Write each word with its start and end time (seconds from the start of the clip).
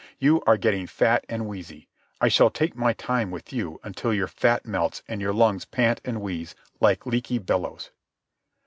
You 0.17 0.41
are 0.47 0.57
getting 0.57 0.87
fat 0.87 1.25
and 1.29 1.45
wheezy. 1.45 1.87
I 2.19 2.27
shall 2.27 2.49
take 2.49 2.75
my 2.75 2.91
time 2.91 3.29
with 3.29 3.53
you 3.53 3.79
until 3.83 4.11
your 4.11 4.25
fat 4.27 4.65
melts 4.65 5.03
and 5.07 5.21
your 5.21 5.31
lungs 5.31 5.65
pant 5.65 6.01
and 6.03 6.21
wheeze 6.21 6.55
like 6.79 7.05
leaky 7.05 7.37
bellows. 7.37 7.91